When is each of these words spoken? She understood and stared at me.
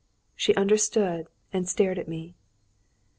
She 0.35 0.55
understood 0.55 1.27
and 1.53 1.69
stared 1.69 1.99
at 1.99 2.07
me. 2.07 2.33